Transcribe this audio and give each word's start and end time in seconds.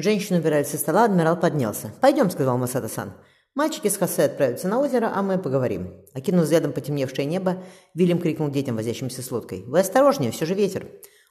Женщину 0.00 0.38
убирали 0.38 0.62
со 0.62 0.78
стола, 0.78 1.06
адмирал 1.06 1.36
поднялся. 1.36 1.90
«Пойдем»,— 2.00 2.30
сказал 2.30 2.56
Масада-сан. 2.56 3.14
«Мальчики 3.56 3.88
с 3.88 3.96
Хосе 3.96 4.26
отправятся 4.26 4.68
на 4.68 4.78
озеро, 4.78 5.10
а 5.12 5.22
мы 5.22 5.38
поговорим». 5.38 5.92
Окинув 6.14 6.44
взглядом 6.44 6.72
потемневшее 6.72 7.26
небо, 7.26 7.64
Вильям 7.94 8.20
крикнул 8.20 8.48
детям, 8.48 8.76
возящимся 8.76 9.22
с 9.22 9.32
лодкой. 9.32 9.64
«Вы 9.66 9.80
осторожнее, 9.80 10.30
все 10.30 10.46
же 10.46 10.54
ветер». 10.54 10.86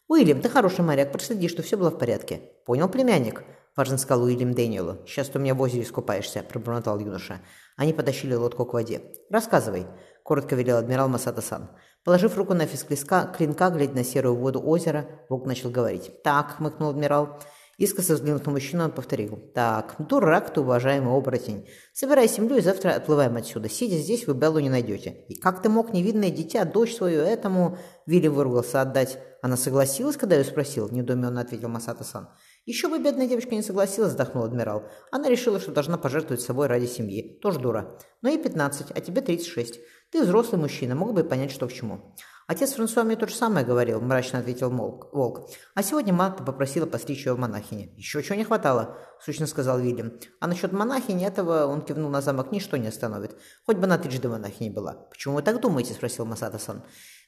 «Уильям, 0.10 0.42
ты 0.42 0.50
хороший 0.50 0.84
моряк, 0.84 1.14
проследи, 1.14 1.48
что 1.48 1.64
все 1.64 1.78
было 1.78 1.92
в 1.92 1.98
порядке». 1.98 2.42
«Понял, 2.66 2.90
племянник?»– 2.90 3.45
важно 3.77 3.98
сказал 3.98 4.25
Уильям 4.25 4.54
Дэниелу. 4.54 4.97
«Сейчас 5.07 5.29
ты 5.29 5.39
у 5.39 5.41
меня 5.41 5.55
в 5.55 5.61
озере 5.61 5.84
искупаешься»,– 5.84 6.43
пробормотал 6.49 6.99
юноша. 6.99 7.39
Они 7.77 7.93
потащили 7.93 8.36
лодку 8.36 8.65
к 8.65 8.73
воде. 8.73 8.99
«Рассказывай»,– 9.29 9.86
коротко 10.23 10.55
велел 10.57 10.75
адмирал 10.75 11.07
Масата-сан. 11.07 11.70
Положив 12.04 12.38
руку 12.38 12.54
на 12.54 12.65
фис 12.65 12.84
клинка, 12.84 13.70
глядя 13.70 13.93
на 13.93 14.04
серую 14.04 14.36
воду 14.36 14.61
озера, 14.61 15.07
Волк 15.29 15.45
начал 15.45 15.70
говорить. 15.70 16.21
«Так»,– 16.21 16.55
хмыкнул 16.57 16.89
адмирал,– 16.89 17.39
Искоса 17.78 18.16
взглянув 18.16 18.44
на 18.44 18.52
мужчину, 18.52 18.86
он 18.86 18.91
повторил. 18.91 19.38
«Так, 19.54 19.95
дурак 19.99 20.52
ты, 20.52 20.62
уважаемый 20.62 21.16
оборотень. 21.16 21.67
Собирай 21.94 22.27
землю 22.27 22.58
и 22.58 22.62
завтра 22.62 22.95
отплываем 22.95 23.36
отсюда. 23.36 23.70
Сидя 23.70 23.98
здесь, 23.98 24.26
вы 24.26 24.34
Беллу 24.34 24.59
не 24.59 24.70
найдете. 24.70 25.26
И 25.30 25.36
как 25.36 25.62
ты 25.62 25.70
мог 25.70 25.94
невинное 25.94 26.31
дитя, 26.31 26.66
дочь 26.66 26.95
свою 26.95 27.22
этому...» 27.22 27.77
Вилли 28.08 28.30
выругался 28.30 28.81
отдать. 28.81 29.20
«Она 29.44 29.58
согласилась, 29.58 30.17
когда 30.17 30.36
я 30.36 30.44
спросил?»– 30.44 30.90
недоуменно 30.91 31.41
ответил 31.41 31.70
Масата-сан. 31.70 32.30
«Еще 32.66 32.88
бы 32.88 32.98
бедная 32.98 33.27
девочка 33.27 33.53
не 33.53 33.62
согласилась»,– 33.62 34.09
вздохнул 34.14 34.45
адмирал. 34.45 34.86
«Она 35.12 35.30
решила, 35.30 35.59
что 35.59 35.72
должна 35.72 36.00
пожертвовать 36.00 36.41
собой 36.41 36.66
ради 36.66 36.88
семьи. 36.88 37.38
Тоже 37.44 37.59
дура. 37.59 38.00
Но 38.23 38.30
ей 38.30 38.41
15, 38.41 38.88
а 38.89 39.02
тебе 39.02 39.22
36. 39.22 39.80
Ты 40.12 40.23
взрослый 40.23 40.59
мужчина, 40.59 40.95
мог 40.95 41.14
бы 41.14 41.23
понять, 41.23 41.52
что 41.52 41.67
к 41.67 41.73
чему». 41.73 42.16
«Отец 42.48 42.76
Франсуа 42.76 43.04
мне 43.04 43.18
то 43.18 43.28
же 43.28 43.36
самое 43.36 43.66
говорил»,– 43.66 44.00
мрачно 44.02 44.40
ответил 44.40 44.70
Волк. 44.70 45.50
«А 45.76 45.84
сегодня 45.84 46.14
Марта 46.14 46.44
попросила 46.44 46.86
постричь 46.86 47.26
ее 47.26 47.34
в 47.34 47.40
монахине». 47.40 47.94
«Еще 47.98 48.23
чего 48.23 48.36
не 48.36 48.46
хватало»,– 48.46 48.98
сущно 49.22 49.48
сказал 49.48 49.80
Вильям. 49.80 50.14
«А 50.40 50.48
насчет 50.48 50.72
монахини 50.72 51.26
этого, 51.26 51.66
он 51.66 51.81
кивнул 51.81 52.09
на 52.09 52.22
замок, 52.22 52.54
ничто 52.54 52.78
не 52.78 52.88
остановит. 52.88 53.36
Хоть 53.66 53.76
бы 53.76 53.84
она 53.84 53.98
трижды 53.98 54.30
монахиней 54.30 54.72
была». 54.72 54.94
«Почему 54.94 55.36
вы 55.36 55.42
так 55.42 55.59
думаете?»– 55.59 55.94
спросил 55.95 56.23
Масата-сан. 56.23 56.84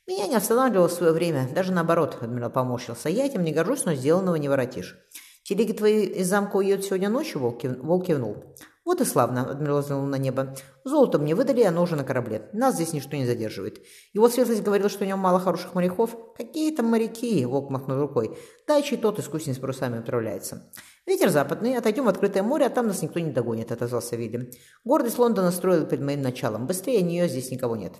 «Меня 0.07 0.25
не 0.25 0.35
останавливало 0.35 0.87
в 0.87 0.93
свое 0.93 1.11
время. 1.11 1.49
Даже 1.53 1.73
наоборот»,– 1.73 2.17
адмирал 2.21 2.49
поморщился. 2.49 3.09
«Я 3.09 3.25
этим 3.25 3.43
не 3.43 3.51
горжусь, 3.51 3.83
но 3.83 3.95
сделанного 3.95 4.35
не 4.35 4.47
воротишь». 4.47 4.97
«Телеги 5.43 5.73
твои 5.73 6.05
из 6.05 6.29
замка 6.29 6.55
уедут 6.55 6.85
сегодня 6.85 7.09
ночью?»– 7.09 7.39
Волк 7.83 8.05
кивнул. 8.05 8.55
«Вот 8.89 9.01
и 9.01 9.05
славно»,— 9.05 9.41
адмирал 9.51 9.81
взглянул 9.81 10.07
на 10.07 10.15
небо. 10.15 10.55
«Золото 10.83 11.19
мне 11.19 11.35
выдали, 11.35 11.61
оно 11.61 11.83
уже 11.83 11.95
на 11.95 12.03
корабле. 12.03 12.49
Нас 12.53 12.73
здесь 12.73 12.91
ничто 12.91 13.15
не 13.17 13.27
задерживает. 13.27 13.85
Его 14.13 14.27
светлость 14.29 14.63
говорил, 14.63 14.89
что 14.89 15.03
у 15.03 15.07
него 15.07 15.19
мало 15.19 15.39
хороших 15.39 15.75
моряков. 15.75 16.17
Какие 16.35 16.75
там 16.75 16.87
моряки?»— 16.87 17.45
Волк 17.45 17.69
махнул 17.69 17.99
рукой. 17.99 18.35
«Дайчий 18.65 18.97
тот 18.97 19.19
искусен 19.19 19.53
с 19.53 19.59
парусами 19.59 19.99
отправляется». 19.99 20.71
«Ветер 21.05 21.29
западный, 21.29 21.77
отойдем 21.77 22.05
в 22.05 22.07
открытое 22.07 22.41
море, 22.41 22.65
а 22.65 22.71
там 22.71 22.87
нас 22.87 23.03
никто 23.03 23.19
не 23.19 23.31
догонит»,— 23.31 23.71
отозвался 23.71 24.15
Вильям. 24.15 24.47
«Гордость 24.83 25.19
Лондона 25.19 25.51
строил 25.51 25.85
перед 25.85 26.03
моим 26.03 26.23
началом. 26.23 26.65
Быстрее 26.65 27.03
нее 27.03 27.29
здесь 27.29 27.51
никого 27.51 27.75
нет». 27.75 27.93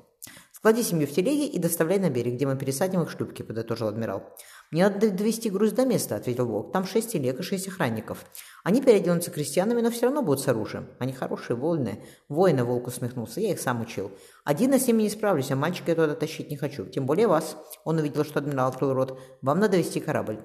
«Склади 0.60 0.82
семью 0.82 1.08
в 1.08 1.12
телеге 1.12 1.46
и 1.46 1.58
доставляй 1.58 2.00
на 2.00 2.10
берег, 2.10 2.34
где 2.34 2.46
мы 2.46 2.58
пересадим 2.58 3.02
их 3.02 3.12
шлюпки»,— 3.12 3.44
подытожил 3.44 3.88
адмирал. 3.88 4.24
«Мне 4.72 4.90
надо 4.90 5.10
довести 5.10 5.50
груз 5.50 5.72
до 5.72 5.86
места»,— 5.86 6.16
ответил 6.18 6.48
Волк. 6.48 6.74
«Там 6.74 6.86
шесть 6.86 7.14
телег 7.14 7.40
и 7.40 7.44
шесть 7.44 7.70
охранников. 7.70 8.26
Они 8.66 8.82
переоденутся 8.82 9.32
крестьянами, 9.32 9.80
но 9.80 9.90
все 9.90 10.08
равно 10.08 10.22
будут 10.22 10.42
с 10.42 10.50
оружием. 10.50 10.90
Они 11.00 11.14
хорошие, 11.14 11.56
вольные». 11.56 12.04
Воины 12.28 12.66
Волк 12.66 12.88
усмехнулся. 12.88 13.40
«Я 13.40 13.54
их 13.54 13.62
сам 13.62 13.80
учил. 13.80 14.12
Один 14.44 14.74
я 14.74 14.80
с 14.80 14.88
ними 14.88 15.04
не 15.04 15.10
справлюсь, 15.10 15.50
а 15.50 15.56
мальчика 15.56 15.92
я 15.92 15.96
туда 15.96 16.14
тащить 16.14 16.50
не 16.50 16.58
хочу. 16.58 16.86
Тем 16.88 17.06
более 17.06 17.28
вас». 17.28 17.56
Он 17.86 17.98
увидел, 17.98 18.26
что 18.26 18.40
адмирал 18.40 18.68
открыл 18.68 18.94
рот. 18.94 19.18
«Вам 19.42 19.60
надо 19.60 19.78
вести 19.78 20.02
корабль». 20.02 20.40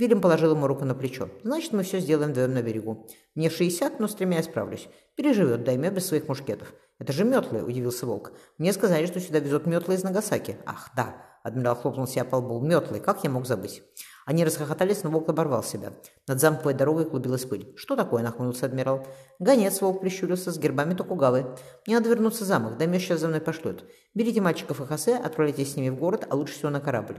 Вильям 0.00 0.22
положил 0.22 0.52
ему 0.52 0.66
руку 0.66 0.86
на 0.86 0.94
плечо. 0.94 1.28
«Значит, 1.42 1.74
мы 1.74 1.82
все 1.82 2.00
сделаем 2.00 2.30
вдвоем 2.30 2.54
на 2.54 2.62
берегу. 2.62 3.06
Мне 3.34 3.50
шестьдесят, 3.50 4.00
но 4.00 4.08
с 4.08 4.14
тремя 4.14 4.38
я 4.38 4.42
справлюсь. 4.42 4.88
Переживет 5.14 5.62
Даймё 5.62 5.90
без 5.90 6.06
своих 6.06 6.26
мушкетов». 6.26 6.72
«Это 6.98 7.12
же 7.12 7.24
метлы»,— 7.24 7.62
удивился 7.66 8.06
Волк. 8.06 8.32
«Мне 8.56 8.72
сказали, 8.72 9.04
что 9.04 9.20
сюда 9.20 9.40
везут 9.40 9.66
метлы 9.66 9.96
из 9.96 10.02
Нагасаки». 10.02 10.56
«Ах, 10.64 10.88
да». 10.96 11.16
Адмирал 11.42 11.76
хлопнул 11.76 12.06
себя 12.06 12.24
по 12.24 12.36
лбу. 12.36 12.60
Метлы, 12.60 12.98
как 12.98 13.24
я 13.24 13.30
мог 13.30 13.46
забыть? 13.46 13.82
Они 14.24 14.44
расхохотались, 14.44 15.02
но 15.02 15.10
волк 15.10 15.28
оборвал 15.28 15.62
себя. 15.62 15.92
Над 16.26 16.40
замковой 16.40 16.72
дорогой 16.72 17.04
клубилась 17.04 17.44
пыль. 17.44 17.74
«Что 17.76 17.94
такое?»– 17.94 18.22
нахмурился 18.22 18.66
адмирал. 18.66 19.06
«Гонец»,– 19.38 19.80
волк 19.82 20.00
прищурился,– 20.00 20.50
«с 20.52 20.58
гербами 20.58 20.94
Токугавы. 20.94 21.56
Мне 21.86 21.96
надо 21.96 22.08
вернуться 22.08 22.44
в 22.44 22.46
замок, 22.46 22.78
да 22.78 22.86
сейчас 22.98 23.20
за 23.20 23.28
мной 23.28 23.40
пошлют. 23.42 23.84
Берите 24.14 24.40
мальчиков 24.40 24.80
и 24.80 24.86
Хосе, 24.86 25.16
отправляйтесь 25.16 25.72
с 25.72 25.76
ними 25.76 25.90
в 25.90 25.96
город, 25.96 26.26
а 26.30 26.36
лучше 26.36 26.54
всего 26.54 26.70
на 26.70 26.80
корабль». 26.80 27.18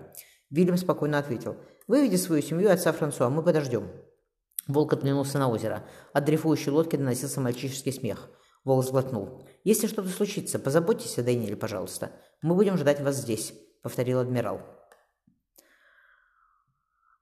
Вильям 0.51 0.77
спокойно 0.77 1.17
ответил. 1.17 1.57
«Выведи 1.87 2.17
свою 2.17 2.43
семью 2.43 2.71
отца 2.71 2.91
Франсуа, 2.91 3.29
мы 3.29 3.41
подождем». 3.41 3.89
Волк 4.67 4.93
отглянулся 4.93 5.39
на 5.39 5.49
озеро. 5.49 5.83
От 6.13 6.25
дрейфующей 6.25 6.71
лодки 6.71 6.95
доносился 6.95 7.41
мальчишеский 7.41 7.91
смех. 7.91 8.29
Волк 8.63 8.85
сглотнул. 8.85 9.41
«Если 9.63 9.87
что-то 9.87 10.09
случится, 10.09 10.59
позаботьтесь 10.59 11.17
о 11.17 11.23
Дэниеле, 11.23 11.55
пожалуйста. 11.55 12.11
Мы 12.43 12.53
будем 12.53 12.77
ждать 12.77 13.01
вас 13.01 13.15
здесь».— 13.15 13.53
повторил 13.83 14.19
адмирал. 14.19 14.61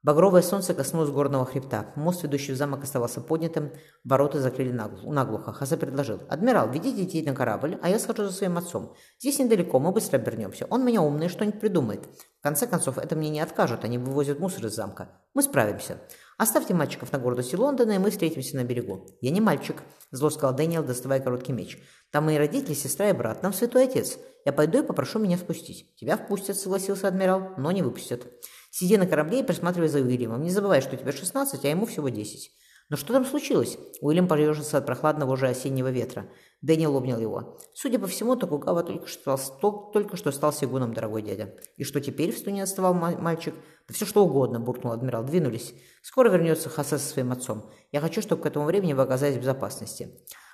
Багровое 0.01 0.41
солнце 0.41 0.73
коснулось 0.73 1.09
горного 1.09 1.45
хребта. 1.45 1.91
Мост, 1.97 2.23
ведущий 2.23 2.53
в 2.53 2.55
замок, 2.55 2.83
оставался 2.83 3.19
поднятым, 3.19 3.73
ворота 4.05 4.39
закрыли 4.39 4.71
наглухо. 4.71 5.51
Хаса 5.51 5.75
предложил. 5.75 6.21
«Адмирал, 6.29 6.69
ведите 6.69 7.03
детей 7.05 7.21
на 7.25 7.35
корабль, 7.35 7.77
а 7.81 7.89
я 7.89 7.99
схожу 7.99 8.23
за 8.23 8.31
своим 8.31 8.57
отцом. 8.57 8.95
Здесь 9.19 9.39
недалеко, 9.39 9.77
мы 9.77 9.91
быстро 9.91 10.17
обернемся. 10.17 10.67
Он 10.69 10.85
меня 10.85 11.01
умный, 11.01 11.27
что-нибудь 11.27 11.59
придумает. 11.59 12.07
В 12.39 12.43
конце 12.43 12.65
концов, 12.65 12.97
это 12.97 13.17
мне 13.17 13.29
не 13.29 13.41
откажут, 13.41 13.83
они 13.83 13.97
вывозят 13.97 14.39
мусор 14.39 14.67
из 14.67 14.73
замка. 14.73 15.09
Мы 15.33 15.43
справимся. 15.43 15.97
Оставьте 16.39 16.73
мальчиков 16.73 17.11
на 17.11 17.19
гордости 17.19 17.55
Лондона, 17.55 17.91
и 17.91 17.97
мы 17.97 18.11
встретимся 18.11 18.55
на 18.55 18.63
берегу. 18.63 19.05
Я 19.19 19.31
не 19.31 19.41
мальчик, 19.41 19.83
зло 20.11 20.29
сказал 20.29 20.55
Дэниел, 20.55 20.85
доставая 20.85 21.19
короткий 21.19 21.51
меч. 21.51 21.77
Там 22.11 22.23
мои 22.27 22.37
родители, 22.37 22.73
сестра 22.73 23.09
и 23.09 23.13
брат, 23.13 23.43
нам 23.43 23.51
святой 23.51 23.83
отец. 23.83 24.17
Я 24.45 24.53
пойду 24.53 24.79
и 24.79 24.85
попрошу 24.85 25.19
меня 25.19 25.35
впустить. 25.35 25.93
Тебя 25.97 26.15
впустят, 26.15 26.55
согласился 26.55 27.09
адмирал, 27.09 27.55
но 27.57 27.73
не 27.73 27.81
выпустят. 27.81 28.25
Сиди 28.71 28.95
на 28.95 29.05
корабле 29.05 29.41
и 29.41 29.43
присматривай 29.43 29.89
за 29.89 29.99
Уильямом. 29.99 30.41
Не 30.41 30.49
забывай, 30.49 30.79
что 30.79 30.95
тебе 30.95 31.11
16, 31.11 31.65
а 31.65 31.67
ему 31.67 31.85
всего 31.85 32.07
10. 32.07 32.51
Но 32.89 32.97
что 32.97 33.13
там 33.13 33.23
случилось? 33.23 33.77
Уильям 34.01 34.27
поежился 34.27 34.79
от 34.79 34.85
прохладного 34.87 35.33
уже 35.33 35.47
осеннего 35.47 35.91
ветра. 35.91 36.27
Дэниел 36.61 36.95
обнял 36.97 37.19
его. 37.19 37.59
Судя 37.75 37.99
по 37.99 38.07
всему, 38.07 38.35
Токугава 38.35 38.83
только 38.83 39.07
что, 39.07 39.37
стал, 39.37 39.91
только 39.91 40.17
что 40.17 40.31
стал 40.31 40.51
сигуном, 40.51 40.93
дорогой 40.93 41.21
дядя. 41.21 41.53
И 41.77 41.83
что 41.83 42.01
теперь, 42.01 42.33
в 42.33 42.37
стуне 42.37 42.63
отставал 42.63 42.95
мальчик? 42.95 43.53
Да 43.87 43.93
все 43.93 44.05
что 44.05 44.25
угодно, 44.25 44.59
буркнул 44.59 44.91
адмирал. 44.91 45.23
Двинулись. 45.23 45.75
Скоро 46.01 46.29
вернется 46.29 46.69
Хасе 46.69 46.97
со 46.97 47.07
своим 47.07 47.31
отцом. 47.31 47.69
Я 47.91 48.01
хочу, 48.01 48.21
чтобы 48.23 48.41
к 48.41 48.47
этому 48.47 48.65
времени 48.65 48.93
вы 48.93 49.03
оказались 49.03 49.37
в 49.37 49.41
безопасности. 49.41 50.09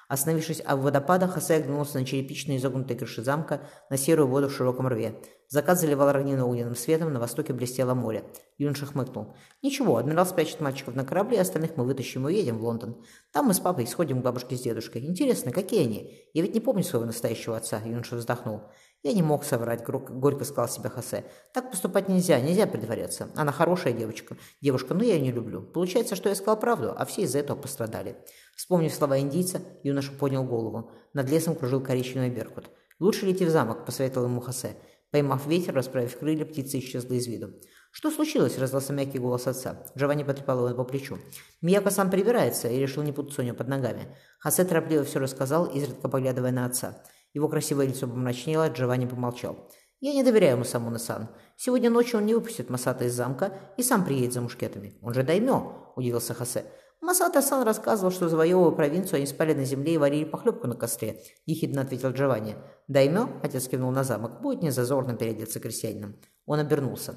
Остановившись 0.08 0.62
в 0.62 0.76
водопадах, 0.82 1.34
Хосе 1.34 1.56
оглянулся 1.56 2.00
на 2.00 2.06
черепичные 2.06 2.58
изогнутые 2.58 2.98
крыши 2.98 3.24
замка, 3.24 3.62
на 3.90 3.98
серую 3.98 4.28
воду 4.28 4.50
в 4.50 4.54
широком 4.54 4.88
рве. 4.88 5.20
Закат 5.50 5.80
заливал 5.80 6.12
равнину 6.12 6.48
огненным 6.48 6.76
светом, 6.76 7.14
на 7.14 7.20
востоке 7.20 7.54
блестело 7.54 7.94
море. 7.94 8.24
Юноша 8.58 8.86
хмыкнул. 8.86 9.36
«Ничего, 9.62 9.98
адмирал 9.98 10.26
спрячет 10.26 10.60
мальчиков 10.62 10.96
на 10.96 11.06
корабле, 11.06 11.42
остальных 11.42 11.78
мы 11.78 11.86
вытащим 11.86 12.28
и 12.28 12.32
уедем 12.32 12.58
в 12.58 12.64
Лондон. 12.64 13.04
Там 13.32 13.46
мы 13.46 13.54
с 13.54 13.60
папой 13.60 13.86
сходим 13.86 14.22
к 14.22 14.24
бабушке 14.24 14.56
с 14.56 14.62
дедушкой. 14.62 15.06
Интересно, 15.06 15.52
какие 15.52 15.84
они? 15.84 16.30
Я 16.34 16.42
ведь 16.42 16.54
не 16.54 16.60
помню 16.60 16.84
своего 16.84 17.06
настоящего 17.06 17.58
отца»,— 17.58 17.80
юноша 17.86 18.16
вздохнул. 18.16 18.62
«Я 19.04 19.14
не 19.14 19.22
мог 19.22 19.44
соврать»,— 19.44 19.84
горько 19.88 20.46
сказал 20.46 20.68
себе 20.68 20.90
Хосе. 20.90 21.26
«Так 21.54 21.70
поступать 21.70 22.10
нельзя, 22.10 22.40
нельзя 22.40 22.66
притворяться. 22.66 23.30
Она 23.36 23.52
хорошая 23.52 23.94
девочка, 23.94 24.36
девушка, 24.62 24.96
но 24.96 25.04
я 25.04 25.14
ее 25.14 25.22
не 25.22 25.32
люблю. 25.32 25.62
Получается, 25.62 26.16
что 26.16 26.30
я 26.30 26.36
сказал 26.36 26.60
правду, 26.60 26.94
а 26.98 27.06
все 27.06 27.22
из-за 27.22 27.40
этого 27.40 27.56
пострадали». 27.56 28.16
Вспомнив 28.56 28.94
слова 28.94 29.20
индийца, 29.20 29.62
юноша 29.84 30.12
поднял 30.12 30.44
голову. 30.44 30.90
Над 31.14 31.30
лесом 31.30 31.56
кружил 31.56 31.82
коричневый 31.82 32.32
беркут. 32.32 32.66
«Лучше 33.00 33.26
лети 33.26 33.46
в 33.46 33.50
замок»,— 33.50 33.86
посоветовал 33.86 34.28
ему 34.28 34.42
Хосе. 34.42 34.76
Поймав 35.16 35.48
ветер, 35.48 35.74
расправив 35.74 36.20
крылья, 36.20 36.44
птица 36.44 36.78
исчезла 36.78 37.14
из 37.14 37.26
виду. 37.26 37.54
«Что 37.92 38.12
случилось?»– 38.12 38.58
раздался 38.60 38.92
мягкий 38.92 39.18
голос 39.18 39.48
отца. 39.48 39.86
Джованни 39.98 40.24
потрепал 40.24 40.68
его 40.68 40.76
по 40.76 40.84
плечу. 40.84 41.20
Мияко 41.62 41.90
сам 41.90 42.12
прибирается 42.12 42.68
и 42.68 42.78
решил 42.78 43.02
не 43.02 43.14
путаться 43.14 43.42
у 43.42 43.46
него 43.46 43.56
под 43.56 43.70
ногами. 43.70 44.14
Хосе 44.42 44.66
торопливо 44.66 45.06
все 45.06 45.20
рассказал, 45.20 45.68
изредка 45.68 46.10
поглядывая 46.10 46.52
на 46.52 46.66
отца. 46.66 47.02
Его 47.34 47.48
красивое 47.48 47.88
лицо 47.88 48.10
помрачнело, 48.10 48.68
Джованни 48.68 49.06
помолчал. 49.06 49.72
«Я 50.02 50.12
не 50.12 50.22
доверяю 50.22 50.56
ему 50.56 50.66
самому 50.66 51.00
Сан. 51.00 51.30
Сегодня 51.56 51.90
ночью 51.90 52.20
он 52.20 52.26
не 52.26 52.34
выпустит 52.34 52.70
Масата 52.70 53.06
из 53.06 53.14
замка 53.14 53.54
и 53.78 53.84
сам 53.84 54.04
приедет 54.04 54.34
за 54.34 54.42
мушкетами. 54.42 54.98
Он 55.02 55.14
же 55.14 55.24
даймё!»– 55.24 55.94
удивился 55.96 56.34
Хосе. 56.34 56.66
Масата-сан 57.06 57.62
рассказывал, 57.62 58.12
что 58.12 58.30
завоевывая 58.30 58.72
провинцию, 58.72 59.18
они 59.18 59.28
спали 59.28 59.54
на 59.54 59.64
земле 59.64 59.94
и 59.94 59.98
варили 60.00 60.24
похлебку 60.24 60.66
на 60.66 60.74
костре,— 60.74 61.22
ехидно 61.46 61.82
ответил 61.82 62.10
Джованни. 62.10 62.56
Даймё,— 62.88 63.30
отец 63.44 63.68
кивнул 63.68 63.92
на 63.92 64.04
замок,— 64.04 64.42
будет 64.42 64.64
незазорно 64.64 65.14
переодеться 65.16 65.60
крестьянином. 65.60 66.16
Он 66.48 66.58
обернулся. 66.60 67.16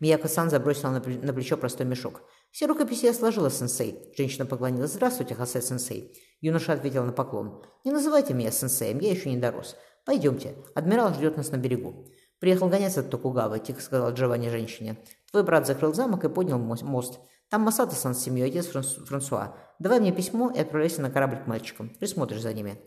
Мияко-сан 0.00 0.48
забросила 0.48 0.90
на, 0.90 1.00
плечо 1.34 1.58
простой 1.58 1.84
мешок. 1.84 2.22
«Все 2.50 2.64
рукописи 2.66 3.04
я 3.04 3.12
сложила, 3.12 3.50
сенсей». 3.50 4.10
Женщина 4.16 4.46
поклонилась. 4.46 4.92
«Здравствуйте, 4.92 5.34
Хосе-сенсей». 5.34 6.16
Юноша 6.40 6.72
ответил 6.72 7.04
на 7.04 7.12
поклон. 7.12 7.62
«Не 7.84 7.92
называйте 7.92 8.32
меня 8.32 8.50
сенсеем, 8.50 9.00
я 9.00 9.10
еще 9.10 9.30
не 9.30 9.36
дорос. 9.36 9.76
Пойдемте, 10.06 10.54
адмирал 10.74 11.12
ждет 11.12 11.36
нас 11.36 11.50
на 11.50 11.56
берегу». 11.56 12.06
«Приехал 12.38 12.68
гонец 12.68 12.98
от 12.98 13.10
Токугавы»,— 13.10 13.58
тихо 13.66 13.80
сказал 13.80 14.12
Джованни 14.12 14.48
женщине. 14.48 14.98
«Твой 15.30 15.42
брат 15.42 15.66
закрыл 15.66 15.94
замок 15.94 16.24
и 16.24 16.28
поднял 16.28 16.58
мост. 16.58 17.18
Там 17.48 17.62
Масата-сан 17.62 18.14
с 18.14 18.22
семьей, 18.22 18.48
отец 18.48 18.66
Франсу, 18.66 19.06
Франсуа. 19.06 19.56
Давай 19.78 20.00
мне 20.00 20.12
письмо 20.12 20.50
и 20.50 20.58
отправляйся 20.58 21.00
на 21.00 21.10
корабль 21.10 21.42
к 21.42 21.46
мальчикам. 21.46 21.90
Присмотришь 21.90 22.42
за 22.42 22.52
ними». 22.52 22.80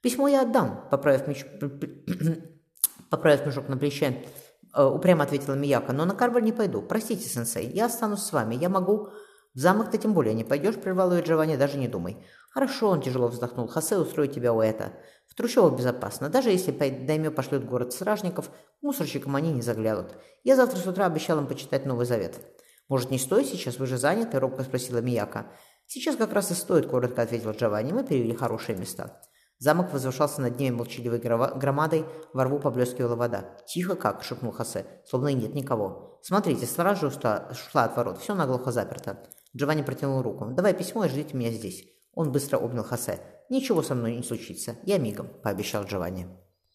«Письмо 0.00 0.28
я 0.28 0.42
отдам»,— 0.42 0.88
поправив, 0.90 1.26
меч... 1.26 1.44
поправив 3.10 3.46
мешок 3.46 3.68
на 3.68 3.76
плече, 3.76 4.24
э, 4.74 4.84
упрямо 4.84 5.24
ответила 5.24 5.54
Мияка, 5.54 5.92
«но 5.92 6.04
на 6.04 6.14
корабль 6.14 6.42
не 6.42 6.52
пойду. 6.52 6.80
Простите, 6.80 7.28
сенсей, 7.28 7.66
я 7.68 7.86
останусь 7.86 8.20
с 8.20 8.32
вами. 8.32 8.54
Я 8.54 8.68
могу...» 8.68 9.10
«В 9.54 9.58
замок 9.58 9.90
ты 9.90 9.96
тем 9.96 10.12
более 10.12 10.34
не 10.34 10.44
пойдешь»,— 10.44 10.74
прервал 10.82 11.12
ее 11.14 11.22
Джованни, 11.22 11.56
«даже 11.56 11.78
не 11.78 11.88
думай». 11.88 12.22
«Хорошо»,— 12.50 12.88
он 12.90 13.00
тяжело 13.00 13.28
вздохнул, 13.28 13.66
«Хосе 13.66 13.96
устроит 13.96 14.34
тебя 14.34 14.52
у 14.52 14.60
это. 14.60 14.92
В 15.36 15.38
трущобах 15.38 15.78
безопасно. 15.78 16.30
Даже 16.30 16.50
если 16.50 16.70
Даймё 16.72 17.30
пошлет 17.30 17.68
город 17.68 17.92
стражников, 17.92 18.50
мусорщикам 18.80 19.36
они 19.36 19.52
не 19.52 19.60
заглянут. 19.60 20.16
Я 20.44 20.56
завтра 20.56 20.78
с 20.78 20.86
утра 20.86 21.04
обещал 21.04 21.38
им 21.38 21.46
почитать 21.46 21.84
Новый 21.84 22.06
Завет». 22.06 22.40
«Может, 22.88 23.10
не 23.10 23.18
стоит 23.18 23.46
сейчас? 23.46 23.78
Вы 23.78 23.86
же 23.86 23.98
заняты?»— 23.98 24.38
робко 24.40 24.62
спросила 24.62 25.02
Мияка. 25.02 25.52
«Сейчас 25.84 26.16
как 26.16 26.32
раз 26.32 26.52
и 26.52 26.54
стоит»,— 26.54 26.86
коротко 26.90 27.20
ответил 27.20 27.50
Джованни. 27.50 27.92
«Мы 27.92 28.02
перевели 28.02 28.34
хорошие 28.34 28.78
места». 28.78 29.20
Замок 29.58 29.92
возвышался 29.92 30.40
над 30.40 30.58
ними 30.58 30.74
молчаливой 30.74 31.18
громадой, 31.18 32.06
во 32.32 32.44
рву 32.44 32.58
поблескивала 32.58 33.14
вода. 33.14 33.44
«Тихо 33.66 33.94
как!»— 33.94 34.22
шепнул 34.24 34.52
Хосе, 34.52 34.86
словно 35.04 35.28
и 35.28 35.34
нет 35.34 35.52
никого. 35.52 36.18
«Смотрите, 36.22 36.64
стража 36.64 37.08
ушла 37.08 37.84
от 37.84 37.94
ворот, 37.94 38.20
все 38.20 38.34
наглухо 38.34 38.72
заперто». 38.72 39.18
Джованни 39.54 39.82
протянул 39.82 40.22
руку. 40.22 40.46
«Давай 40.46 40.72
письмо 40.72 41.04
и 41.04 41.10
ждите 41.10 41.36
меня 41.36 41.50
здесь». 41.50 41.84
Он 42.14 42.32
быстро 42.32 42.56
обнял 42.56 42.84
Хосе. 42.84 43.20
«Ничего 43.48 43.82
со 43.82 43.94
мной 43.94 44.16
не 44.16 44.22
случится. 44.22 44.76
Я 44.84 44.98
мигом»,— 44.98 45.28
пообещал 45.42 45.84
Джованни. 45.84 46.26